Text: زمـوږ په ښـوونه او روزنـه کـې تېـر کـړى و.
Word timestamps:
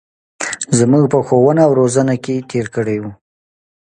زمـوږ 0.77 1.05
په 1.13 1.19
ښـوونه 1.27 1.61
او 1.67 1.71
روزنـه 1.79 2.15
کـې 2.23 2.35
تېـر 2.49 2.65
کـړى 2.75 2.97
و. 3.01 3.05